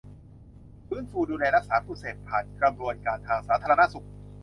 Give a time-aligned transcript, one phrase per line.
[0.87, 4.07] ฟื้นฟูดูแลรักษาผู้เสพผ่านกระบวนการทางสาธารณสุข